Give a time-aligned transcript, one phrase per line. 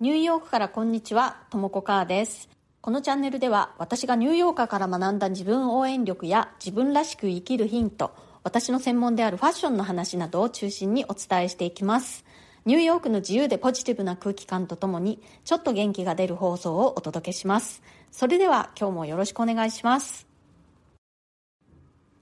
[0.00, 2.48] ニューヨークからこんにちは、ともこかーです。
[2.80, 8.10] このチャンネルでは私がニューヨーカーから学んだ自分応援力や自分らしく生きるヒント、
[8.42, 12.24] 私の専門であるファッションの話などを中心にお伝えしていきます。
[12.64, 17.80] ニューヨークの自由でポジティブな空気感とともに、ちょっと元気が出る放送をお届けします。
[18.10, 20.26] それでは今日もよろしくお願いします。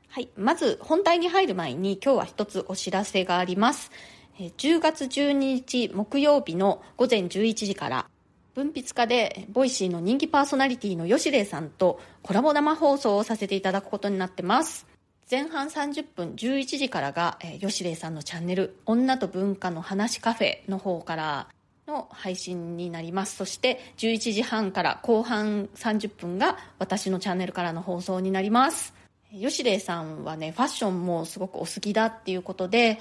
[0.09, 0.29] はい。
[0.36, 3.91] まず本題に入る前に今日は一つお知らせがあります。
[4.39, 8.07] 10月12日木曜日の午前11時から
[8.55, 14.87] 文筆家で Voicy の人気パーソナリティの吉礼さんとコラボ生放送をさせていただくことになってます。
[15.30, 21.48] 前半30分11時からが、えー吉礼さんのチャンネル女と文化の話カフェの方から
[21.87, 23.37] の配信になります。
[23.37, 28.95] そして11時半から後半30分が私のチャンネルからの放送になります。
[29.30, 33.01] 吉礼さんはね、ファッションもすごくお好きだっていうことで、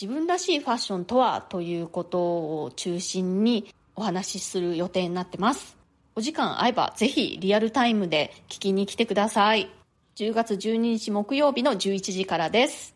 [0.00, 5.76] 自分らしいファッションとはということを中心にお話しする予定になってます。
[6.14, 9.70] お時間合えばぜひリアルタイムで聞きに来てください。
[10.16, 12.94] 10月12日木曜日の11時からです。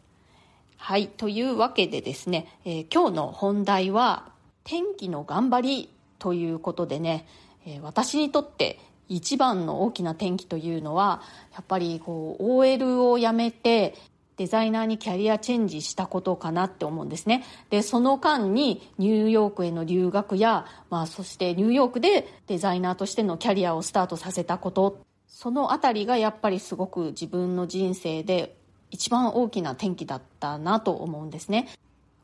[0.78, 1.08] はい。
[1.08, 4.32] というわけでですね、えー今日の本題は
[4.64, 7.26] 天気の頑張りということでね、
[7.66, 8.78] えー私にとって
[9.10, 11.20] 一番の大きな転機というのは、
[11.52, 13.94] やっぱりこう OL を辞めて
[14.36, 17.44] デザイナーにキャリアチェンジしたことかなって思うんですね。
[17.70, 28.56] で、その間にニューヨークへの留学や、まあそしてニューヨークでデザイナーとしてのキャリアをスタートさせたこと、そのあたりがやっぱりすごく自分の人生で
[28.90, 31.68] 一番大きな転機だったなと思うんですね。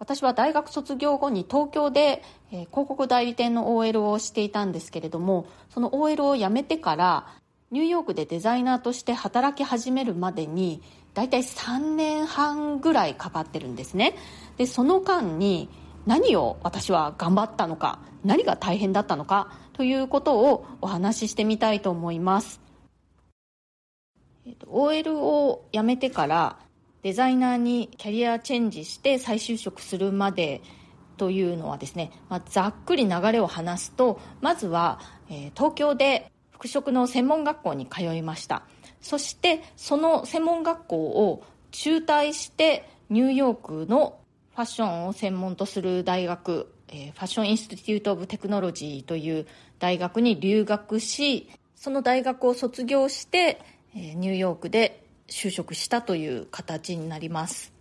[0.01, 7.27] 私は大学卒業後に東京で、え広告代理店の OL をしていたんですけれども、その OL を辞めてから
[7.71, 10.83] ニューヨークでデザイナーとして働き始めるまでに
[11.15, 14.15] 大体3年半ぐらいかかってるんですね。
[14.57, 15.69] で、その間に
[16.07, 22.61] 何を私は頑張ったのか、何が大変だったのかということをお話ししてみたいと思います。
[24.67, 26.59] OL を辞めてから
[27.03, 30.63] デザイナーにキャリアチェンジして再就職するまで
[31.17, 38.63] というのはですね、まあ、ざっくり流れを話すとまずは、えー東京で服飾の専門学校に通いました
[39.01, 44.19] そしてその専門学校を中退してニューヨークの
[44.55, 49.47] ファッションを専門とする大学、えーファッションインスティテュート・オブ・テクノロジーという
[49.79, 53.61] 大学に留学しその大学を卒業して、
[53.95, 57.73] えーニューヨークで就職したという形になります。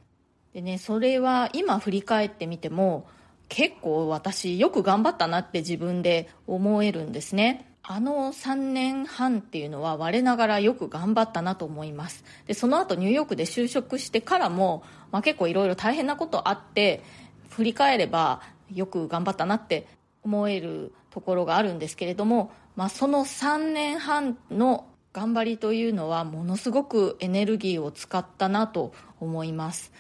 [0.54, 3.08] でねそれは今振り返ってみても
[3.50, 7.66] 結構私よく頑張ったなって自分で思えるんですね。
[7.92, 12.24] あの3年半っていうのは我ながらよく頑張ったなと思います。
[12.46, 17.02] でその後ニューヨークで就職してからも、まあ、結構いろいろ大変なことあって
[17.50, 19.88] 振り返ればよく頑張ったなって
[20.22, 29.92] 思えるところがあるんですけれども、まあ、その3年半の頑張りというのはものすごくエネルギーを使ったなと思います。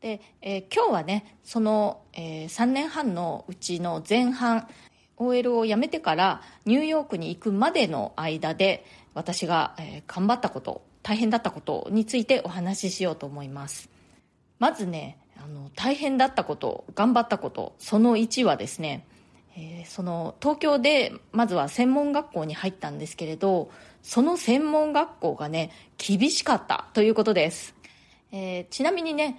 [0.00, 4.68] で、えー今日はねその、え3年半のうちの前半
[5.16, 13.88] OL を辞めてからニューヨークに行くまでの間で私が、え頑張ったこと大変だったことについてお話ししようと思います。
[14.58, 19.06] まずねあの大変だったこと頑張ったことその1はですね、
[19.56, 23.70] えーその東京でまずは専門学校に入ったんですけれど
[24.02, 27.74] その専門学校がね厳しかったということです、
[28.32, 29.38] えーちなみにね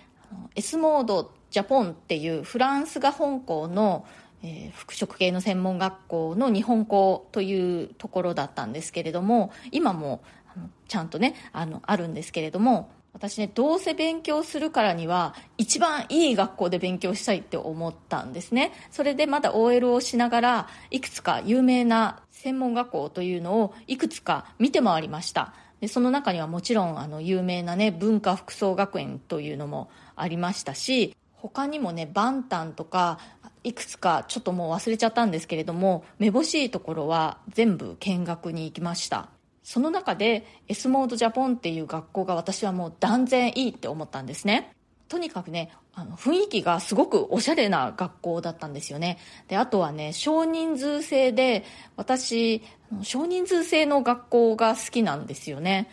[0.55, 4.05] S モードジャポンっていうフランスが本校の、
[4.45, 10.21] えー服飾系の専門学校の日本校というところだったんですけれども今も
[10.55, 18.73] あのちゃんとねあのあるんですけれども私ねどうせ勉強するからには一番いい学校で勉強したいって思ったんですね。
[18.91, 25.53] それでまだ OL をしながらいくつか有名な専門学校というのをいくつか見て回りました。
[25.79, 33.19] でその中にはもちろんあの有名なね文化服装学園というのもありましたし他にもねバンタンとか
[33.65, 39.29] いくつかちょっともう忘れちゃったんですけれどもめぼしいところは全部見学に行きました。
[39.63, 44.71] その中で S モードジャポンっていう学校が私はもう断然いいって思ったんですね。
[45.09, 49.17] とにかくねあの雰囲気がすごくおしゃれな学校だったんですよね。
[49.47, 51.63] であとはね少人数制で
[51.95, 52.61] 私
[53.01, 55.89] 少人数制の学校が好きなんですよね。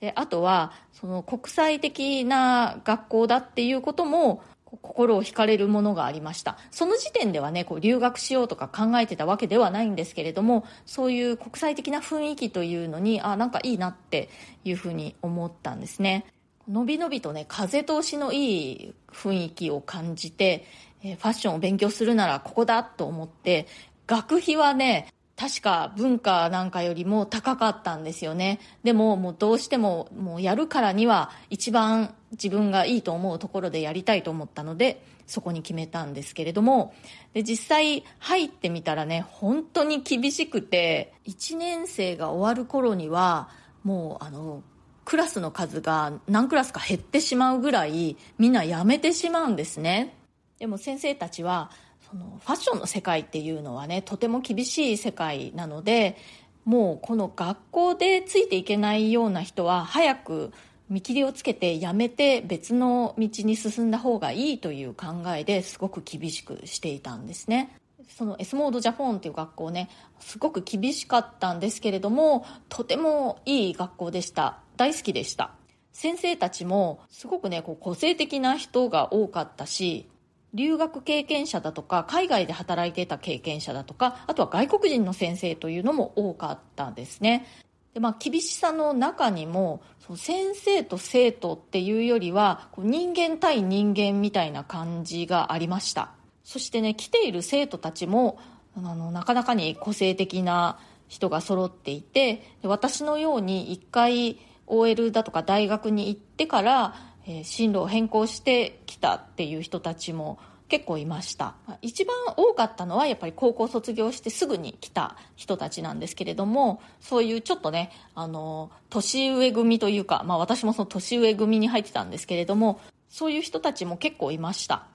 [0.00, 4.42] であとはその国際的な学校だっていうことも
[4.80, 6.56] 心を惹かれるものがありました。
[6.70, 14.30] その時点ではねこう留学しようとか考えてたわけではないんですけれどもそういう国際的な雰囲気というのにあなんかいいなって
[14.64, 16.26] いうふうに思ったんですね。
[16.68, 20.64] のびのびとね風通しのいい雰囲気を感じて
[21.02, 23.66] えファッションを勉強するならここだと思って
[24.06, 28.60] 学費はね確か文化なんかよりも高かったんですよね。
[28.84, 36.94] でももうどうしてももうやるからには一番自分がいいと思うところでやりたいと思ったのでそこに決めたんですけれども
[37.34, 43.48] で実際入ってみたらね本当に厳しくて1年生が終わる頃には
[43.84, 44.62] もうあの
[45.04, 50.16] クラスの数が何クラスか減ってしまうぐらいみんな辞めてしまうんですね。
[50.58, 51.70] でも先生たちは
[52.08, 56.16] そのファッションの世界っていうのはねとても厳しい世界なので
[56.64, 60.52] もうこの学校でついていけないような人は早く
[60.92, 67.74] 見切りをつけてやめて別の道に進んだ方がいいという考えですごく厳しくしていたんですね。
[68.10, 69.88] その S モードジャポンっていう学校ね
[70.20, 74.58] すごく厳しかったんですけれどもとてもいい学校でした。
[74.76, 75.52] 大好きでした。
[75.92, 80.10] 先生たちもすごくねこう個性的な人が多かったし
[80.52, 87.46] 留学経験者だとか海外で働いていた経験者だとかあとは外国人の先生というのも多かったんですね。
[87.94, 96.10] で、まあ、厳しさの中にもそ先生と生徒っていうよりはこう人間対人間みたいな感じがありました。
[96.44, 98.38] そしてね来ている生徒たちも
[98.76, 106.94] あのなかなかに個性的な人が揃っていて私のように一回 OL だとか大学に行ってから
[107.26, 110.38] え進路を変更してきたっていう人たちも
[110.72, 111.54] 結構いました。
[111.82, 122.80] 一番多かったのはやっぱり高校卒業してすぐに来た人たちなんですけれどもそういうちょっとねあの年上組というか、まあ、私もその年上組に入ってたんですけれども
[123.10, 124.86] そういう人たちも結構いました。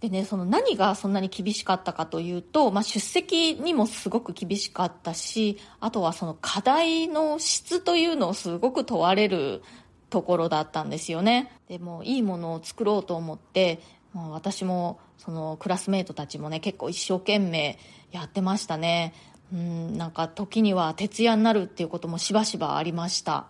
[0.00, 9.62] でねその何がそんなに厳しかったかというと、まあ、出席にもすごく厳しかったしあとはその課題の質というのをすごく問われる
[10.10, 11.50] ところだったんですよね。
[11.68, 13.80] でもいいものを作ろうと思って
[14.12, 17.78] もう私もそのクラスメートたちもね結構一生懸命
[18.10, 19.14] やってましたね。
[19.52, 23.46] うんなんか時には徹夜になるっていうこともしばしばありました。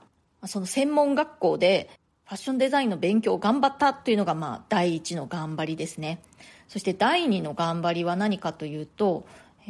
[0.46, 1.90] その専門学校で
[2.24, 6.22] ファッションデザインの勉強を頑張ったっていうのがまあ第一の頑張りですね。
[6.68, 9.26] そして第二の頑張りは何かというと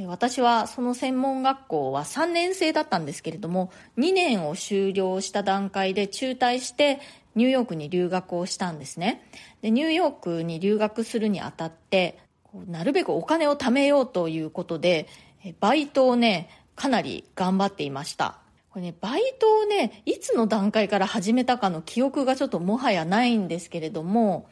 [0.07, 7.01] 私はその専門学校は3年生だったんですけれども2年を修了した段階で中退して
[7.35, 9.29] ニューヨークに留学をしたんですね。
[9.63, 12.19] でニューヨークに留学するにあたって
[12.67, 15.09] なるべくお金を貯めようということで
[15.61, 18.39] バイトをねかなり頑張っていました。
[18.71, 24.49] これねバイトをねいつの段階から始めたかの記憶がちょっともはやないんですけれども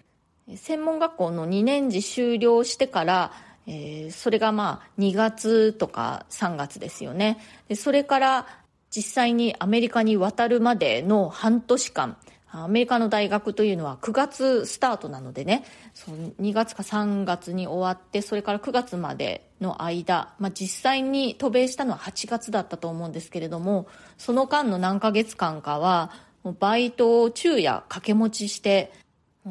[0.54, 3.32] 専門学校の2年次修了してから
[3.66, 7.38] えー、それがまあ2月とか3月ですよね。
[7.68, 8.46] でそれから
[8.90, 12.16] 実際にアメリカに渡るまでの半年間
[12.52, 15.64] アメリカの大学というのは9月スタートなのでね。
[15.94, 23.86] その2月か3月に終わってそれから9月までの間、まあ、実際に渡米したのは8月だったと思うんですけれども
[24.18, 26.10] その間の何ヶ月間かは
[26.58, 28.92] バイトを昼夜掛け持ちして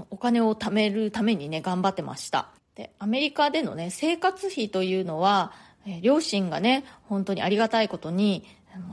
[0.09, 2.49] お金を貯めるためにね頑張ってました。
[2.75, 5.51] でアメリカでのね生活費というのは、
[6.01, 8.45] 両親がね本当にありがたいことに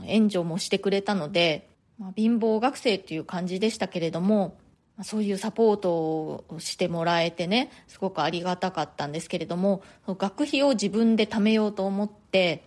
[0.05, 4.57] 援助もしてくれたので、まあ、貧乏学生っていう感じでしたけれども
[5.03, 12.63] そういうサポートをしてもらえてねすごくありがたかったんですけれども学費を自分で貯めようと思って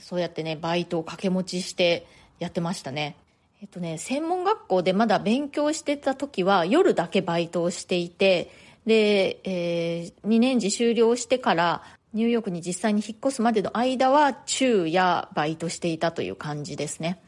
[0.00, 2.06] そうやってねバイトを掛け持ちして
[2.38, 3.16] やってましたね。
[3.60, 8.50] えっとね専門学校でまだ勉強してた時は夜だけバイトをしていて
[8.86, 17.20] で、えー、2年次終了してからニューヨークに実際に引っ越すまでの間は昼夜バイトしていたという感じですね。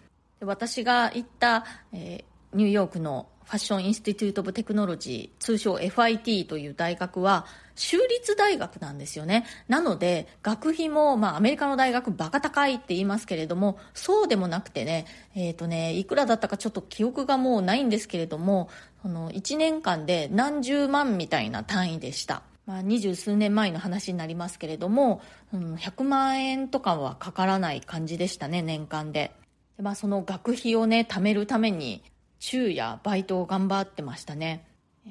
[0.46, 9.46] 私が行った、えー、ニューヨークのファッション・インスティテュート・オブ・テクノロジー通称 FIT という大学は州立大学なんですよね。
[9.68, 18.68] なので学費も、まあ、アメリカの大学バカ高いって言いますけれどもそうでもなくてね,、えーとねいくらだったかちょっと記憶がもうないんですけれども
[19.02, 22.42] その1年間で何十万みたいな単位でした。
[22.66, 25.22] まあ、二十数年前の話になりますけれども、
[25.54, 29.30] うん、100万円とかはかからない感じでしたね年間で。
[29.76, 32.02] で、まあ、その学費をね貯めるために
[32.38, 34.66] 昼夜バイトを頑張ってましたね。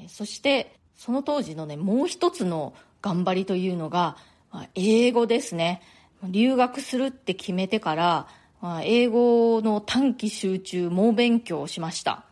[0.07, 4.17] そしてその当時のねもう一つの頑張りというのが、
[4.51, 5.81] まあ、英語ですね。
[6.23, 8.27] 留学するって決めてから、
[8.61, 12.25] まあ、英語の短期集中猛勉強をしました。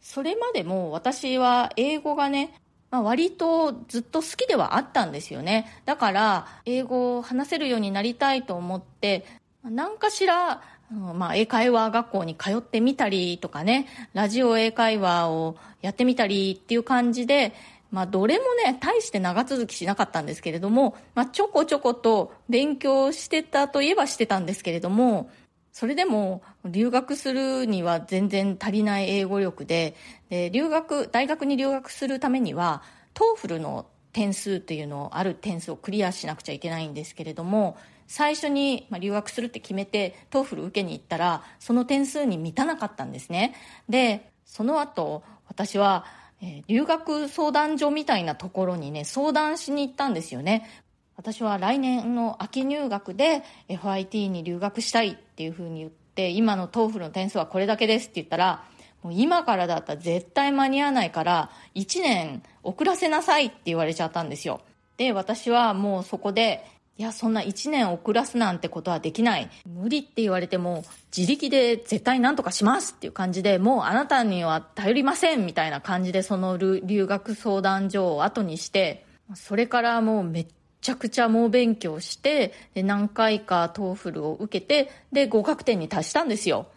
[0.00, 2.54] それまでも私は英語がね、
[2.90, 5.66] まあ、割とずっと好きではあったんですよね。
[5.84, 9.24] だから英語を話せるようになりたいと思って
[9.64, 17.54] 何かしらまあ、英会話学校に通ってみたりとかね、ラジオ英会話をやってみたりっていう感じで、
[17.90, 25.30] まあ、どれもね、大して長続きしなかったんですけれども、まあ、ちょこちょこと勉強してたといえばしてたんですけれども、
[25.72, 29.94] それでも留学するには全然足りない英語力で、
[30.28, 32.82] で留学、大学に留学するためには、
[33.14, 37.76] TOEFL の点数っていうのを、ある点数をクリアしなくちゃいけないんですけれども、
[38.12, 43.54] 最初に留学するって決めて、 TOEFL 受けに行ったら、その点数に満たなかったんですね。
[43.88, 46.04] で、その後、私は、
[46.42, 50.68] え、留学相談所みたいなところにね、相談しに行ったんですよね。
[51.16, 58.62] 私は来年の秋入学で FIT に留学したいっていうふうに言って、今の TOEFL の点数はこれだけですって言ったら、
[59.02, 64.60] もう今からだったら絶対間に合わないから、1年遅らせなさいって言われちゃったんですよ。
[64.98, 66.66] で、私はもうそこで、
[67.02, 69.50] いや、そんな1年遅らすなんてことはできない。
[69.66, 79.04] 無理って言われても、自力で絶対何とかしますっていう感じで、もうあなたには頼りませんみたいな感じで、その留学相談所を後にして、
[79.34, 80.46] それからもうめっ
[80.80, 86.68] ちゃくちゃ猛勉強して、で何回か TOEFL を受けて、で、合格点に達したんですよ。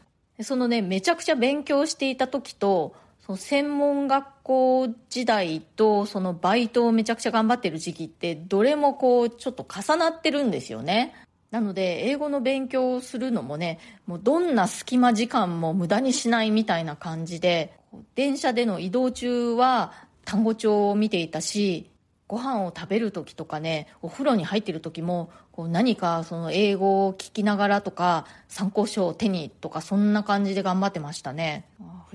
[0.41, 11.15] そのね、めちゃくちゃ勉強していた時と、その専門学校時代とそのバイトをめちゃくちゃ頑張ってる時期ってどれもこうちょっと重なってるんですよね。
[11.49, 17.73] なので英語の勉強をするのもね、もうどんな隙間時間も無駄にしないみたいな感じで、
[18.13, 21.89] 電車での移動中は単語帳を見ていたし、
[22.27, 31.65] ご飯を食べる時とかね、お風呂に入ってる時も、こう何かその英語を聞きながらとか、参考書を手にとか、そんな感じで頑張ってましたね。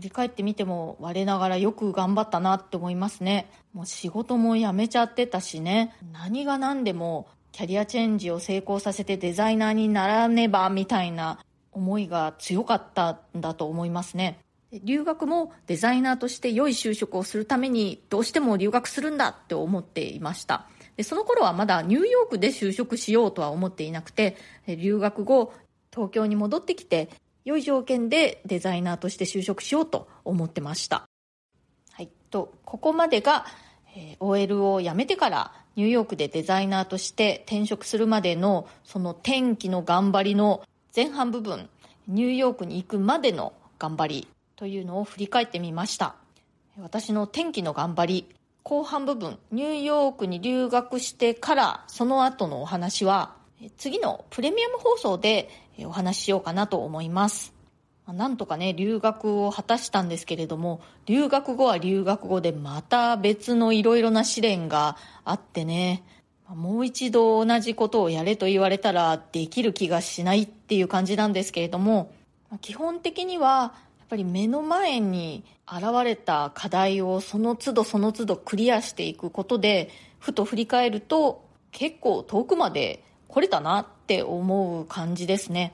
[0.00, 3.50] 振り返ってみても、我ながらよく頑張ったなって思いますね。
[3.74, 11.38] もう仕事も辞めちゃってたしね、何が何でもキャリアチェンジを成功させてデザイナーにならねばみたいな
[11.72, 14.38] 思いが強かったんだと思いますね。
[14.72, 24.36] 留学もデザイナーとして良い就職をするためにどうしても留学するんだって思っていましたでその頃はまだニューヨークで就職しようとは思っていなくて
[24.68, 25.52] 留学後
[25.92, 27.08] 東京に戻ってきて
[27.44, 31.08] 良い条件でデザイナーとして就職しようと思ってました、
[31.92, 33.46] はい、とここまでが、
[33.96, 40.62] えー、OL を辞めてからニューヨークでデザイナーとして転職するまでのその天気の頑張りの
[40.94, 41.68] 前半部分
[42.08, 46.16] ニューヨークに行くまでの頑張りというのを振り返ってみました。
[46.78, 53.34] 私の天気の頑張り後半部分ニューヨークに留学してからその後のお話は
[53.76, 55.48] 次のプレミアム放送で
[55.86, 57.60] お話ししようかなと思います。
[58.12, 66.02] なんとかね留学を果たしたんですけれども留学後は留学後でまた別のいろいろな試練があってね
[66.48, 72.12] もう一度同じことをやれと言われたらできる気がしないっていう感じなんですけれども
[72.60, 85.72] 基本的にはやっぱり目の前に現れた課題をその都度その都度クリアしていくことでふと振り返ると結構遠くまで来れたなって思う感じですね。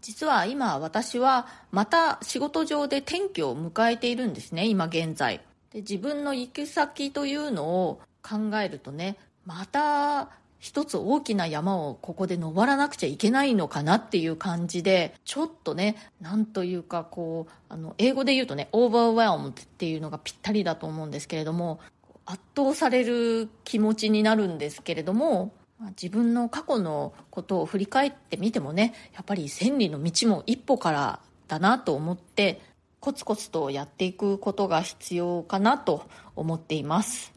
[0.00, 5.40] 実は今私はまた仕事上で転機を迎えているんですね今現在。
[5.72, 9.16] で自分の行き先というのを考えるとね
[9.46, 21.80] また一つ大きな山をここで登らなくちゃいけないのかなっていう感じで、ちょっとね、なんというかこう、あの、英語で言うとね、overwhelmed っていうのがぴったりだと思うんですけれども、
[22.26, 25.52] 圧倒される気持ちになるんですけれども、
[25.90, 32.60] 自分の過去のことを振り返ってみてもね、やっぱり千里の道も一歩からだなと思って、
[33.00, 37.32] コツコツとやっていくことが必要かなと思っています。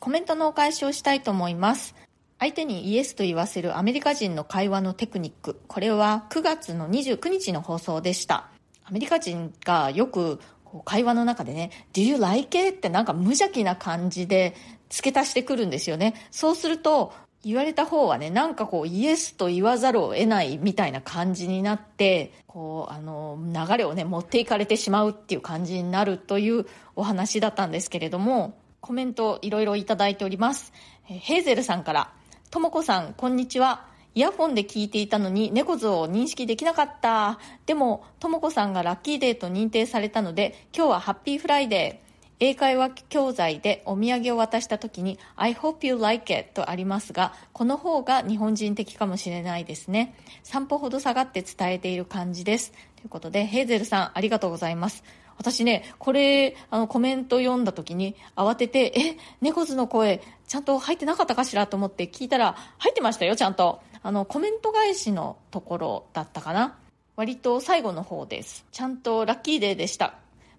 [0.00, 1.94] コメントのお返しをしたいと思います。
[2.38, 5.60] 相手にイエスと言わせるアメリカ人の会話のテクニック。
[5.68, 8.48] これは9月の29日の放送でした。
[8.84, 10.40] アメリカ人がよく
[10.84, 12.76] 会話の中でね、Do you like it?
[12.76, 14.54] ってなんか無邪気な感じで
[14.88, 16.14] 付け足してくるんですよね。
[16.30, 17.12] そうすると、
[17.44, 30.72] 言われた方はね、なんかこう、イエスと言わざるを得ないみたいな感じになって、こう、あの、流れをね、持っていかれてしまうっていう感じになるというお話だったんですけれども、コメントいろいろいただいております。
[31.04, 32.12] ヘーゼルさんから、
[32.50, 33.86] ともこさん、こんにちは。
[34.14, 37.38] イヤホンで聞いていたのに猫図を認識できなかった。
[37.66, 42.03] でも、ともこさんがラッキーデーと認定されたので、今日はハッピーフライデー。
[42.40, 50.14] 英会話教材でお土産を渡した時に I hope you like it とありますが、この方が日本人的かもしれないですね。
[50.42, 52.72] 三歩ほど下がって伝えている感じです。
[52.72, 55.04] ということで、ヘーゼルさんありがとうございます。
[55.36, 63.80] 私ね、これ、あの、コメント読んだ時に慌てて、え、猫図の声、ちゃんと入ってなかったかしらと思って聞いたら、入ってましたよ、ちゃんと。
[64.02, 66.78] あの、コメント返しのところだったかな。
[67.16, 68.64] 割と最後の方です。
[68.72, 70.14] ちゃんとラッキーデーでした。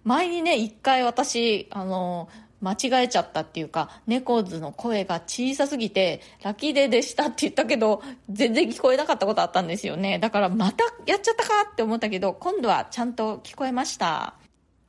[0.06, 2.30] 前にね、一回私、あの、
[2.62, 10.20] 間違えちゃったっていうか、猫図の声が小さすぎて、ラッキーデでしたって言ったけど、全然聞こえなかったことあったんですよね。
[10.20, 14.36] だからまたやっちゃったかって思ったけど、今度はちゃんと聞こえました。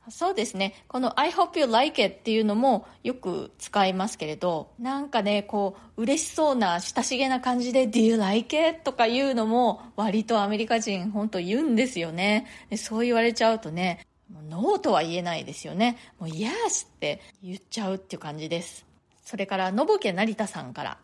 [0.09, 0.73] そうですね。
[0.87, 8.83] この I hope you like it っていうのもよく使いますけれど、なんかね、こう、嬉しそうな親しげな感じで Do you like it?
[8.83, 12.47] とか言うのも割とアメリカ人本当言うんですよね。
[12.77, 14.06] そう言われちゃうとね、
[14.49, 15.97] ノーとは言えないですよね。
[16.19, 18.85] もう、イエスって言っちゃうっていう感じです。
[19.23, 20.97] それから、のぼけ成田さんから、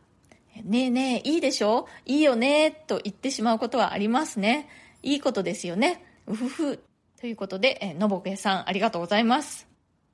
[0.64, 1.88] ねえねえ、いいでしょ？
[2.06, 4.70] いいよねと言ってしまうことはありますね。
[5.02, 6.06] いいことですよね。
[6.28, 6.80] うふふ。
[7.20, 9.68] ということで、のぼけさん、ありがとうございます。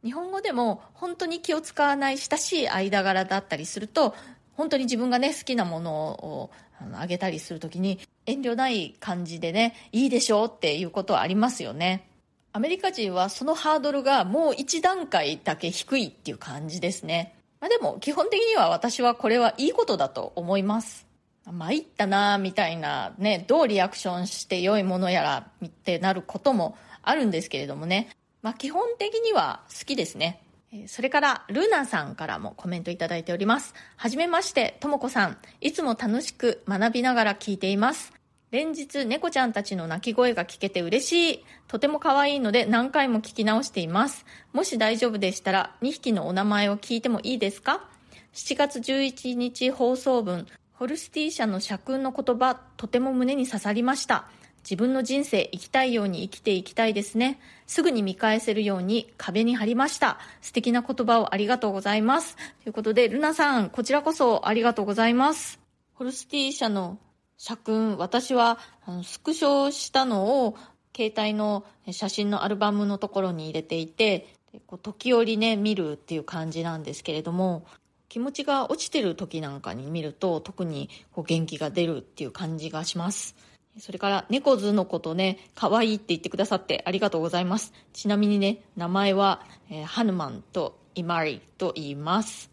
[0.04, 4.16] 日本語でも本当に気を使わない親しい間柄だったりすると、
[4.54, 6.52] 本当に自分がね、好きなものを
[6.94, 12.09] あげたりするときに、遠慮ない感じでね、いいでしょうっていうことはありますよね。
[12.52, 17.36] アメリカ人はそのハードルがもう一段階だけ低いっていう感じですね。
[17.62, 21.06] まあ、でも基本的には私はこれはいいことだと思います。
[21.46, 28.10] 参ったなみたいなね、どうリアクションして良いものやらってなることもあるんですけれどもね。
[28.42, 30.42] まあ基本的には好きですね。
[30.88, 33.74] それから、ルーナさんからもコメントいただいております。
[33.96, 35.38] はじめまして、ともこさん。
[35.62, 38.19] いつも楽しく学びながら聞いています。
[38.52, 41.46] 連日猫ちゃんたちの鳴き声が聞けて嬉しい。
[41.68, 44.26] とても可愛いので何回も聞き直しています。
[44.54, 47.88] もし大丈夫でしたら2匹のお名前を聞いてもいいですか
[48.34, 54.26] ?7 月11日放送分、ホルスティー社の社訓の言葉、とても胸に刺さりました。
[54.64, 57.40] 自分の人生生きたいように生きていきたいですね。
[57.68, 60.18] すぐに見返せるように壁に貼りました。
[60.42, 62.36] 素敵な言葉をありがとうございます。
[62.64, 65.60] ということで、ルナさん、こちらこそありがとうございます。
[65.94, 66.98] ホルスティー社の
[67.40, 68.60] 社訓、私は
[69.04, 70.58] スクショしたのを
[70.94, 74.36] 携帯の写真のアルバムのところに入れていて、
[74.68, 77.66] こう時折ね、見るっていう感じなんですけれども、
[78.10, 83.38] 気持ちが落ちてる時なんかに見ると特にこう元気が出るっていう感じがします。
[83.80, 87.72] それから、猫図のことね、可愛いって言ってくださってありがとうございます。
[87.94, 92.52] ちなみにね、名前は、えー、ハヌマンとイマリと言います。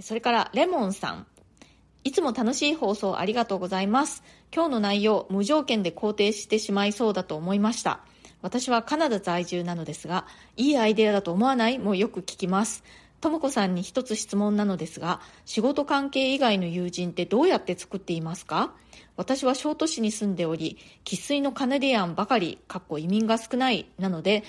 [0.00, 1.26] それから、レモンさん。
[2.04, 4.24] いつも楽しい放送ありがとうございます。
[4.52, 8.00] 今日の内容、無条件で肯定してしまいそうだと思いました。
[8.40, 11.78] 私はカナダ在住なのですが、いいアイデアだと思わない？
[11.78, 12.82] もよく聞きます。
[13.20, 18.74] ともこさんに一つ質問なのですが、仕事関係以外の友人ってどうやって作っていますか？
[19.16, 24.42] 私は小都市に住んでおり、生粋のカナディアンばかり、かっこ移民が少ないなので、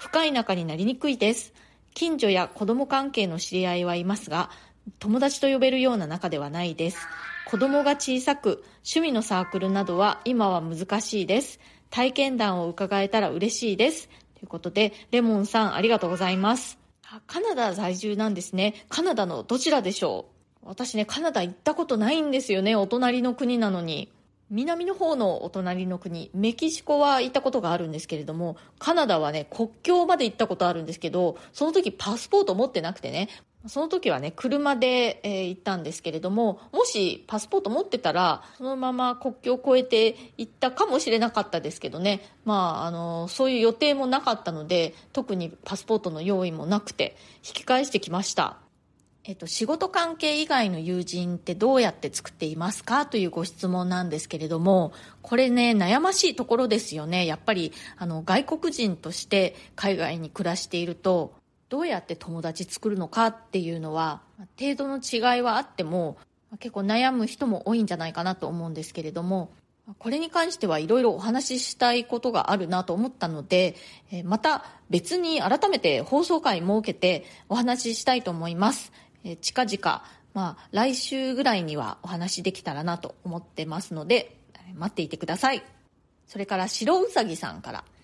[0.00, 1.54] 深い仲になりにくいです。
[1.94, 4.50] 近所や子供関係の知り合いはいますが、
[4.98, 6.98] 友達と呼べるような仲ではないです。
[7.46, 11.60] 子供が小さく、趣味のサークルなどは今は難しいです。
[11.90, 14.08] 体験談を伺えたら嬉しいです。
[14.34, 16.78] ということで、レモンさんありがとうございます。
[17.26, 18.84] カナダ在住なんですね。
[18.88, 20.26] カナダのどちらでしょ
[20.62, 20.66] う？
[20.68, 22.74] 私ね、カナダ行ったことないんですよね。
[22.74, 24.12] お隣の国なのに。
[24.48, 33.28] 南の方のお隣の国、メキシコは行ったことがあるんですけれども、カナダはね、国境まで行ったことあるんですけど、その時パスポート持ってなくてね、
[33.68, 48.58] その時はね、車で、えー、行ったんですけれども、もしパスポート持ってたら、そのまま国境を越えて行ったかもしれなかったですけどね、まあ、あの、そういう予定もなかったので、特にパスポートの用意もなくて、引き返してきました。
[49.28, 53.06] えっと、仕事関係以外の友人ってどうやって作っていますか？
[53.06, 57.26] というご質問なんですけれども、これね、悩ましいところですよね。
[57.26, 61.34] やっぱり、あの、外国人として海外に暮らしていると、
[61.68, 64.20] どうやって友達作るのかっていうのは
[64.58, 66.16] 程度の違いはあっても
[66.58, 69.50] 結構悩む人も多いんじゃないかなと思うんですけれども
[69.98, 73.76] これに関してはいろいろお話ししたいことがあるなと思ったので
[74.24, 78.92] また別に改めて放送回設けてお話ししたいと思います。
[79.40, 84.36] 近々まあ来週ぐらいにはお話できたらなと思ってますので
[84.74, 85.62] 待っていてください。
[86.26, 87.84] それから白うさぎさんから「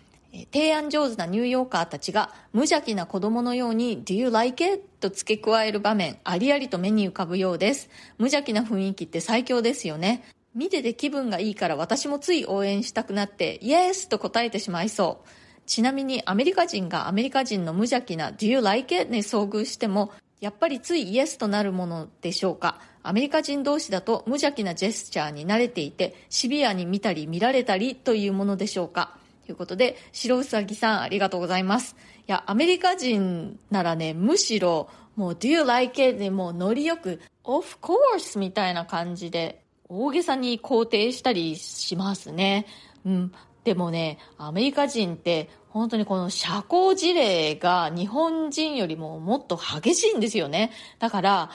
[0.51, 4.83] 提案上手なニューヨーカーたちが無邪気な子供のように Do you like it?
[5.01, 7.91] と付け加える場面ありありと目に浮かぶようです。
[8.17, 10.25] 無邪気な雰囲気って最強ですよね。
[10.55, 15.29] 見てて気分がいいから私もつい応援したくなってイエスと答えてしまいそう。
[15.67, 19.11] ちなみにアメリカ人がアメリカ人の無邪気な Do you like it?
[19.13, 22.81] に遭遇してもやっぱりついイエスとなるものでしょうか。
[23.03, 29.19] アメリカ人同士だと無邪気なジェスチャーに慣れていてシビアに見たり見られたりというものでしょうか。
[29.47, 31.97] ということで、白うさぎさんありがとうございます。
[32.29, 36.19] いや、アメリカ人ならね、むしろ、もう、do you like it?
[36.19, 42.67] でもうノリよく、of course みたいな感じで、大げさに肯定したりしますね。
[43.05, 43.33] うん。
[43.65, 50.71] でもね、アメリカ人って本当にこの社交辞令が日本人よりももっと激しいんですよね。
[50.99, 51.51] だから、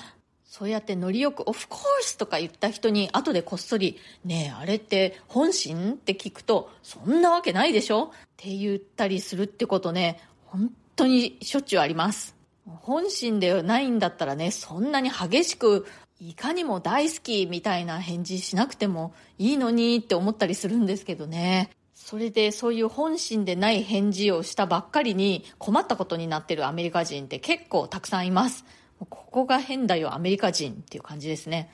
[0.57, 5.91] そうやってノリよく、オフコースとか言った人に後でこっそり、ねえ、あれって本心？
[5.91, 8.05] って聞くと、そんなわけないでしょ？
[8.05, 12.35] って言ったりするってことね、本当にしょっちゅうあります。
[12.65, 15.85] 本心ではないんだったらね、そんなに激しく、
[16.19, 21.69] いかにも大好きみたいな返事しなくてもいいのにって思ったりするんですけどね。
[21.93, 28.65] それでそういう本心でない返事をしたばっかりに困ったことになってるアメリカ人って結構たくさんいます。
[29.05, 31.69] ここが変だよアメリカ人っていう感じですね。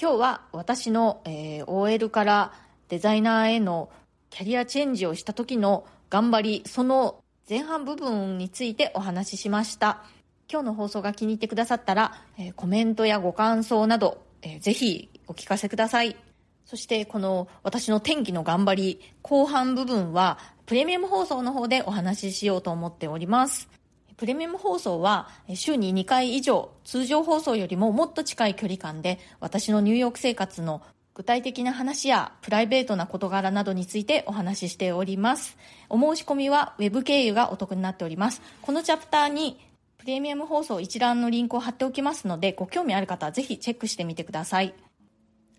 [0.00, 2.52] 今日は私の、えー、OL から
[2.88, 3.90] デザイナーへの
[4.30, 10.02] キャリアチェンジをした時の頑張り、その前半部分についてお話ししました。
[10.50, 16.16] 今日の放送が気に入ってくださったら、えー、コメントやご感想など、えー、ぜひお聞かせください。
[16.64, 23.68] そしてこの私の天気の頑張り、後半部分はプレミアム放送の方でお話ししようと思っております。
[24.16, 30.82] プレミアム放送は週に2回以上通常放送よりももっと近い距離感で私のニューヨーク生活の
[31.16, 35.56] 具体的な話やプライベートな事柄などについてお話ししております。
[35.88, 38.42] お申し込みは Web 経由がお得になっております。
[38.60, 39.58] このチャプターに
[39.96, 44.74] プレミアム放送一覧のリンクを貼っておきますのでご興味ある方はぜひチェックしてみてください。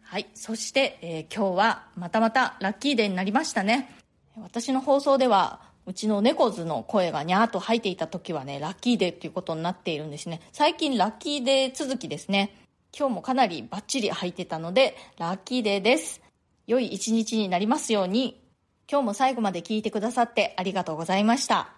[0.04, 0.28] はい。
[0.36, 3.90] そして、えー、今日はまたまたラッキーデーになりましたね。
[4.40, 10.42] 私の放送ではうちの猫図の声がにゃーっと入っていた時はね、ラッキーデーっていうことになっているんですね。
[10.52, 12.54] 最近ラッキーデー続きですね。
[12.98, 16.22] 今日もかなりバッチリ入ってたので、ラッキーデーです。
[16.68, 18.44] 良い一日になりますように。
[18.92, 21.70] 今日も最後まで聞いてくださってありがとうございました。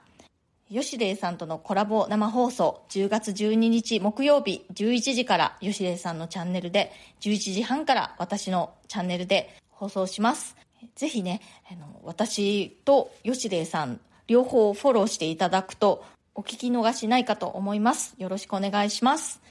[0.72, 6.91] 吉礼さんとのコラボ生放送10月12日木曜日11時から吉礼さんのチャンネルで
[7.22, 10.56] 11時半から私のチャンネルで放送します。
[10.96, 16.04] ぜひね、あの私と吉礼さん、両方フォローしていただくと、
[16.36, 18.15] お聞き逃しないかと思います。
[18.18, 19.42] よろしくお願いします。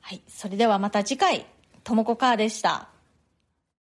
[0.00, 0.22] はい。
[0.28, 1.46] それではまた次回、
[1.84, 2.93] ともこかーでした。